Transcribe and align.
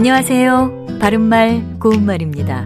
안녕하세요. 0.00 0.86
바른말 0.98 1.78
고운말입니다. 1.78 2.64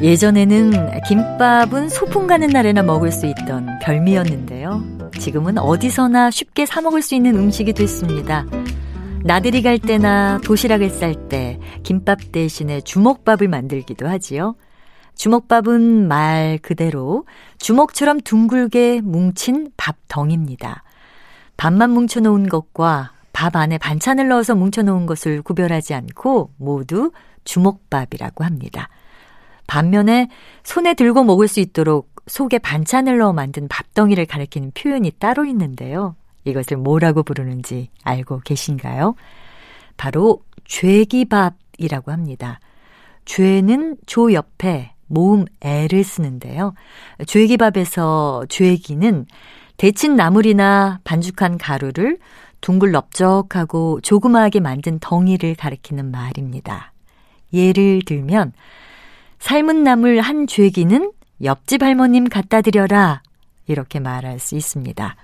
예전에는 0.00 1.02
김밥은 1.06 1.90
소풍 1.90 2.26
가는 2.26 2.48
날에나 2.48 2.82
먹을 2.82 3.12
수 3.12 3.26
있던 3.26 3.78
별미였는데요. 3.82 5.10
지금은 5.20 5.58
어디서나 5.58 6.30
쉽게 6.30 6.64
사 6.64 6.80
먹을 6.80 7.02
수 7.02 7.14
있는 7.14 7.36
음식이 7.36 7.74
됐습니다. 7.74 8.46
나들이 9.24 9.60
갈 9.60 9.78
때나 9.78 10.40
도시락을 10.42 10.88
쌀 10.88 11.28
때 11.28 11.60
김밥 11.82 12.32
대신에 12.32 12.80
주먹밥을 12.80 13.46
만들기도 13.46 14.08
하지요. 14.08 14.56
주먹밥은 15.16 16.08
말 16.08 16.58
그대로 16.62 17.26
주먹처럼 17.58 18.22
둥글게 18.22 19.02
뭉친 19.02 19.72
밥덩입니다. 19.76 20.82
밥만 21.58 21.90
뭉쳐놓은 21.90 22.48
것과 22.48 23.15
밥 23.36 23.54
안에 23.54 23.76
반찬을 23.76 24.28
넣어서 24.28 24.54
뭉쳐놓은 24.54 25.04
것을 25.04 25.42
구별하지 25.42 25.92
않고 25.92 26.52
모두 26.56 27.12
주먹밥이라고 27.44 28.44
합니다. 28.44 28.88
반면에 29.66 30.30
손에 30.64 30.94
들고 30.94 31.22
먹을 31.22 31.46
수 31.46 31.60
있도록 31.60 32.10
속에 32.26 32.58
반찬을 32.58 33.18
넣어 33.18 33.34
만든 33.34 33.68
밥덩이를 33.68 34.24
가리키는 34.24 34.72
표현이 34.74 35.10
따로 35.18 35.44
있는데요. 35.44 36.16
이것을 36.44 36.78
뭐라고 36.78 37.22
부르는지 37.24 37.90
알고 38.04 38.40
계신가요? 38.40 39.16
바로 39.98 40.40
죄기밥이라고 40.64 42.12
합니다. 42.12 42.58
죄는 43.26 43.98
조 44.06 44.32
옆에 44.32 44.94
모음 45.08 45.44
애를 45.60 46.04
쓰는데요. 46.04 46.72
죄기밥에서 47.26 48.46
죄기는 48.48 49.26
데친 49.76 50.16
나물이나 50.16 51.00
반죽한 51.04 51.58
가루를 51.58 52.18
둥글 52.60 52.92
넓적하고 52.92 54.00
조그마하게 54.00 54.60
만든 54.60 54.98
덩이를 54.98 55.54
가리키는 55.54 56.10
말입니다. 56.10 56.92
예를 57.52 58.02
들면 58.04 58.52
삶은 59.38 59.84
나물 59.84 60.20
한 60.20 60.46
죄기는 60.46 61.12
옆집 61.42 61.82
할머님 61.82 62.24
갖다 62.24 62.62
드려라 62.62 63.22
이렇게 63.66 64.00
말할 64.00 64.38
수 64.38 64.56
있습니다. 64.56 65.16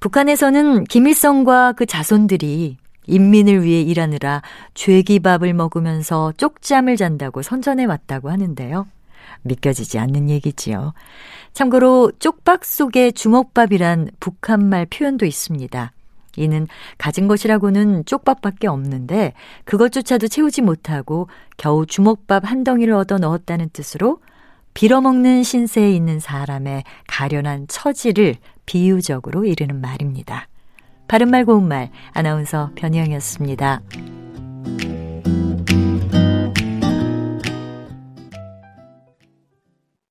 북한에서는 0.00 0.84
김일성과 0.84 1.72
그 1.72 1.84
자손들이 1.84 2.78
인민을 3.06 3.64
위해 3.64 3.82
일하느라 3.82 4.40
죄기밥을 4.74 5.52
먹으면서 5.52 6.32
쪽잠을 6.36 6.96
잔다고 6.96 7.42
선전해 7.42 7.84
왔다고 7.84 8.30
하는데요. 8.30 8.86
믿겨지지 9.42 9.98
않는 9.98 10.30
얘기지요. 10.30 10.92
참고로 11.52 12.12
쪽박 12.18 12.64
속에 12.64 13.10
주먹밥이란 13.10 14.10
북한말 14.20 14.86
표현도 14.86 15.26
있습니다. 15.26 15.92
이는 16.36 16.68
가진 16.96 17.28
것이라고는 17.28 18.04
쪽밥밖에 18.04 18.68
없는데 18.68 19.32
그것조차도 19.64 20.28
채우지 20.28 20.62
못하고 20.62 21.28
겨우 21.56 21.86
주먹밥 21.86 22.48
한 22.48 22.64
덩이를 22.64 22.94
얻어 22.94 23.18
넣었다는 23.18 23.70
뜻으로 23.72 24.20
빌어먹는 24.74 25.42
신세에 25.42 25.92
있는 25.92 26.20
사람의 26.20 26.84
가련한 27.08 27.66
처지를 27.68 28.36
비유적으로 28.66 29.44
이르는 29.44 29.80
말입니다. 29.80 30.46
바른말 31.08 31.44
고운말 31.44 31.90
아나운서 32.12 32.70
변희영이었습니다. 32.76 33.80